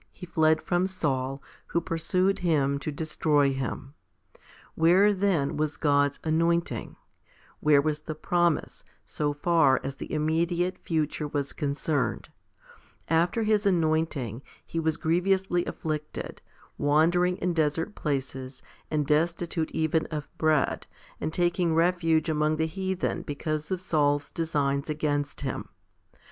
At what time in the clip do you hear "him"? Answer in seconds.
2.39-2.79, 3.53-3.93, 25.41-25.69